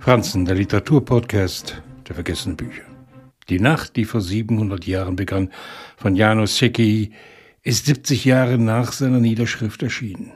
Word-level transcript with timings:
Franzen, 0.00 0.46
der 0.46 0.54
Literaturpodcast 0.54 1.82
der 2.08 2.14
vergessenen 2.14 2.56
Bücher. 2.56 2.84
Die 3.50 3.60
Nacht, 3.60 3.96
die 3.96 4.06
vor 4.06 4.22
700 4.22 4.86
Jahren 4.86 5.14
begann, 5.14 5.50
von 5.98 6.16
Janos 6.16 6.56
Secchi, 6.56 7.12
ist 7.62 7.84
70 7.84 8.24
Jahre 8.24 8.56
nach 8.56 8.92
seiner 8.92 9.20
Niederschrift 9.20 9.82
erschienen. 9.82 10.32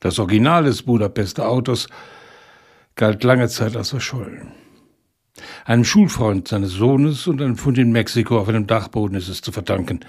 Das 0.00 0.18
Original 0.18 0.64
des 0.64 0.82
Budapester 0.82 1.46
Autors 1.46 1.88
galt 2.94 3.22
lange 3.22 3.48
Zeit 3.48 3.76
als 3.76 3.90
verschollen. 3.90 4.52
Einem 5.66 5.84
Schulfreund 5.84 6.48
seines 6.48 6.70
Sohnes 6.70 7.26
und 7.26 7.42
einem 7.42 7.58
Fund 7.58 7.76
in 7.76 7.92
Mexiko 7.92 8.38
auf 8.38 8.48
einem 8.48 8.66
Dachboden 8.66 9.18
ist 9.18 9.28
es 9.28 9.42
zu 9.42 9.52
verdanken, 9.52 10.00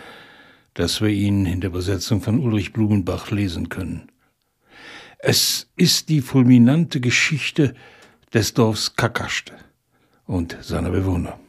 dass 0.76 1.02
wir 1.02 1.10
ihn 1.10 1.46
in 1.46 1.60
der 1.60 1.72
Übersetzung 1.72 2.22
von 2.22 2.40
Ulrich 2.40 2.72
Blumenbach 2.72 3.32
lesen 3.32 3.68
können. 3.68 4.10
Es 5.20 5.70
ist 5.76 6.08
die 6.08 6.22
fulminante 6.22 7.02
Geschichte 7.02 7.74
des 8.34 8.54
Dorfs 8.54 8.96
Kakaste 8.96 9.54
und 10.26 10.58
seiner 10.62 10.90
Bewohner, 10.90 11.40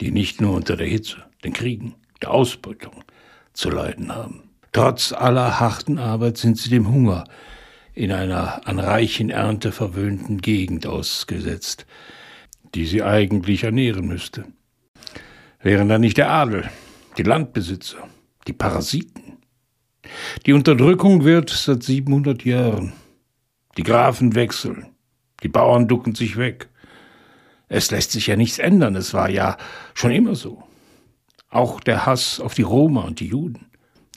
die 0.00 0.10
nicht 0.10 0.40
nur 0.40 0.54
unter 0.54 0.76
der 0.76 0.86
Hitze, 0.86 1.24
den 1.42 1.52
Kriegen, 1.52 1.94
der 2.20 2.30
Ausbeutung 2.30 3.04
zu 3.54 3.70
leiden 3.70 4.14
haben. 4.14 4.50
Trotz 4.72 5.12
aller 5.12 5.60
harten 5.60 5.98
Arbeit 5.98 6.36
sind 6.36 6.58
sie 6.58 6.68
dem 6.68 6.88
Hunger 6.88 7.24
in 7.94 8.12
einer 8.12 8.66
an 8.66 8.80
reichen 8.80 9.30
Ernte 9.30 9.72
verwöhnten 9.72 10.40
Gegend 10.40 10.86
ausgesetzt, 10.86 11.86
die 12.74 12.86
sie 12.86 13.02
eigentlich 13.02 13.62
ernähren 13.64 14.06
müsste. 14.06 14.44
Wären 15.62 15.88
da 15.88 15.98
nicht 15.98 16.18
der 16.18 16.30
Adel, 16.30 16.68
die 17.16 17.22
Landbesitzer, 17.22 18.08
die 18.46 18.52
Parasiten? 18.52 19.38
Die 20.44 20.52
Unterdrückung 20.52 21.24
wird 21.24 21.48
seit 21.50 21.82
700 21.82 22.44
Jahren. 22.44 22.92
Die 23.76 23.84
Grafen 23.84 24.34
wechseln, 24.34 24.93
die 25.44 25.48
Bauern 25.48 25.86
ducken 25.86 26.14
sich 26.14 26.36
weg. 26.36 26.68
Es 27.68 27.90
lässt 27.90 28.10
sich 28.10 28.26
ja 28.26 28.36
nichts 28.36 28.58
ändern, 28.58 28.96
es 28.96 29.14
war 29.14 29.30
ja 29.30 29.56
schon 29.92 30.10
immer 30.10 30.34
so. 30.34 30.64
Auch 31.50 31.80
der 31.80 32.06
Hass 32.06 32.40
auf 32.40 32.54
die 32.54 32.62
Roma 32.62 33.02
und 33.02 33.20
die 33.20 33.28
Juden. 33.28 33.66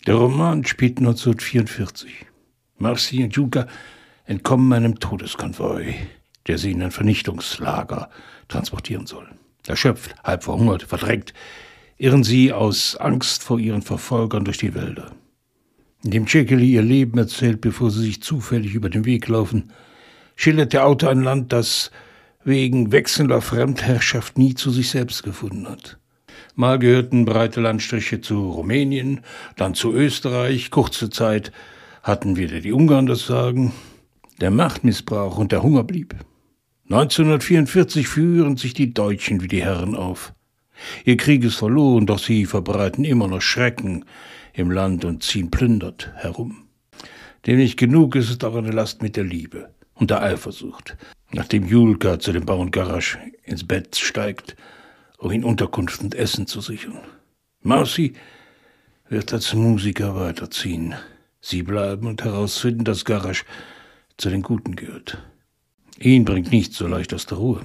Der 0.08 0.16
Roman 0.16 0.66
spielt 0.66 0.98
1944. 1.00 2.26
Marcy 2.78 3.24
und 3.24 3.36
Juka 3.36 3.68
entkommen 4.26 4.72
einem 4.72 5.00
Todeskonvoi, 5.00 5.96
der 6.48 6.58
sie 6.58 6.72
in 6.72 6.82
ein 6.82 6.92
Vernichtungslager 6.92 8.10
transportieren 8.48 9.06
soll. 9.06 9.28
Erschöpft, 9.68 10.16
halb 10.24 10.46
verhungert, 10.46 10.84
verdreckt, 10.84 11.34
irren 11.98 12.24
sie 12.24 12.54
aus 12.54 12.96
Angst 12.96 13.44
vor 13.44 13.60
ihren 13.60 13.82
Verfolgern 13.82 14.46
durch 14.46 14.60
die 14.60 14.74
Wälder. 14.74 15.12
Indem 16.04 16.26
Tschekeli 16.26 16.72
ihr 16.72 16.84
Leben 16.84 17.18
erzählt, 17.18 17.60
bevor 17.60 17.92
sie 17.92 18.04
sich 18.04 18.22
zufällig 18.22 18.76
über 18.76 18.90
den 18.90 19.04
Weg 19.04 19.28
laufen, 19.28 19.74
schildert 20.38 20.72
der 20.72 20.86
Autor 20.86 21.10
ein 21.10 21.24
Land, 21.24 21.52
das 21.52 21.92
wegen 22.46 22.94
wechselnder 22.94 23.42
Fremdherrschaft 23.42 24.38
nie 24.38 24.54
zu 24.54 24.72
sich 24.72 24.90
selbst 24.90 25.24
gefunden 25.24 25.68
hat. 25.68 25.98
Mal 26.56 26.80
gehörten 26.80 27.26
breite 27.26 27.60
Landstriche 27.60 28.22
zu 28.22 28.52
Rumänien, 28.52 29.22
dann 29.58 29.74
zu 29.74 29.94
Österreich, 29.94 30.72
kurze 30.72 31.10
Zeit 31.10 31.52
hatten 32.04 32.38
wieder 32.38 32.62
die 32.62 32.72
Ungarn 32.72 33.06
das 33.06 33.26
Sagen. 33.26 33.74
Der 34.40 34.52
Machtmissbrauch 34.52 35.38
und 35.38 35.52
der 35.52 35.64
Hunger 35.64 35.84
blieb. 35.84 36.16
1944 36.90 38.08
führen 38.08 38.56
sich 38.56 38.74
die 38.74 38.94
Deutschen 38.94 39.42
wie 39.42 39.48
die 39.48 39.64
Herren 39.64 39.96
auf. 39.96 40.34
Ihr 41.04 41.18
Krieg 41.18 41.44
ist 41.44 41.56
verloren, 41.56 42.06
doch 42.06 42.20
sie 42.20 42.46
verbreiten 42.46 43.04
immer 43.04 43.28
noch 43.28 43.42
Schrecken 43.42 44.06
im 44.54 44.72
Land 44.72 45.04
und 45.04 45.24
ziehen 45.24 45.52
plündert 45.52 46.14
herum. 46.16 46.68
Dem 47.46 47.58
nicht 47.58 47.78
genug 47.78 48.16
ist 48.16 48.30
es 48.30 48.42
auch 48.44 48.56
eine 48.56 48.72
Last 48.72 49.02
mit 49.02 49.16
der 49.16 49.24
Liebe 49.24 49.70
und 50.00 50.10
der 50.10 50.22
Eifersucht, 50.22 50.98
nachdem 51.32 51.66
Julka 51.66 52.20
zu 52.20 52.32
dem 52.32 52.46
Bauern 52.46 52.72
Garasch 52.72 53.18
ins 53.44 53.66
Bett 53.66 53.96
steigt, 53.96 54.56
um 55.18 55.32
ihn 55.32 55.44
Unterkunft 55.44 56.02
und 56.02 56.16
Essen 56.16 56.48
zu 56.48 56.62
sichern. 56.62 57.00
Marcy 57.62 58.14
wird 59.10 59.34
als 59.34 59.54
Musiker 59.54 60.16
weiterziehen. 60.16 60.96
Sie 61.42 61.64
bleiben 61.64 62.08
und 62.08 62.24
herausfinden, 62.24 62.84
dass 62.84 63.06
Garasch 63.06 63.46
zu 64.18 64.30
den 64.30 64.42
Guten 64.42 64.76
gehört. 64.76 65.18
Ihn 66.00 66.26
bringt 66.26 66.52
nichts 66.52 66.78
so 66.78 66.88
leicht 66.88 67.14
aus 67.14 67.26
der 67.26 67.38
Ruhe, 67.38 67.62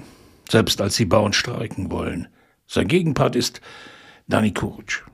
selbst 0.49 0.81
als 0.81 0.95
die 0.95 1.05
Bauern 1.05 1.33
streiken 1.33 1.91
wollen. 1.91 2.27
Sein 2.67 2.87
Gegenpart 2.87 3.35
ist 3.35 3.61
Dani 4.27 4.51
Kuric. 4.51 5.05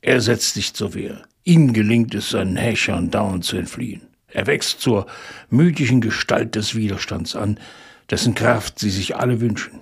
Er 0.00 0.20
setzt 0.20 0.54
sich 0.54 0.74
zur 0.74 0.94
Wehr. 0.94 1.22
Ihm 1.42 1.72
gelingt 1.72 2.14
es, 2.14 2.30
seinen 2.30 2.56
Häschern 2.56 3.10
dauernd 3.10 3.44
zu 3.44 3.56
entfliehen. 3.56 4.02
Er 4.30 4.46
wächst 4.46 4.80
zur 4.80 5.06
mythischen 5.50 6.00
Gestalt 6.00 6.54
des 6.54 6.74
Widerstands 6.74 7.34
an, 7.34 7.58
dessen 8.10 8.34
Kraft 8.34 8.78
sie 8.78 8.90
sich 8.90 9.16
alle 9.16 9.40
wünschen. 9.40 9.80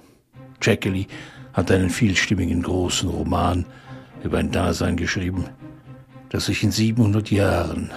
Jackley 0.63 1.07
hat 1.53 1.71
einen 1.71 1.91
vielstimmigen 1.91 2.63
großen 2.63 3.09
Roman 3.09 3.67
über 4.23 4.39
ein 4.39 4.51
Dasein 4.51 4.97
geschrieben, 4.97 5.47
das 6.29 6.47
sich 6.47 6.63
in 6.63 6.71
700 6.71 7.31
Jahren 7.31 7.93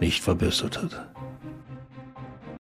nicht 0.00 0.22
verbessert 0.22 0.82
hat. 0.82 1.08